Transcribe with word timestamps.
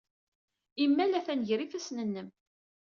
Imal 0.83 1.11
atan 1.19 1.41
gar 1.47 1.59
yifassen-nnem. 1.61 2.27